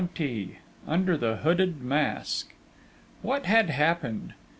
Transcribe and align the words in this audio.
XX 0.15 0.55
UNDER 0.87 1.15
THE 1.15 1.35
HOODED 1.35 1.83
MASK 1.83 2.55
What 3.21 3.45
had 3.45 3.69
happened? 3.69 4.33